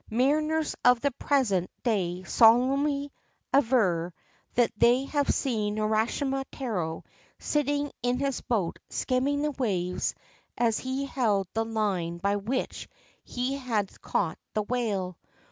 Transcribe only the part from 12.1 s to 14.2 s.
by which he had